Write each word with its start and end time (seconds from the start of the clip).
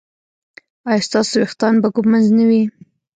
ایا 0.89 1.05
ستاسو 1.07 1.33
ویښتان 1.39 1.73
به 1.81 1.87
ږمنځ 1.93 2.27
نه 2.37 2.43
وي؟ 2.49 2.63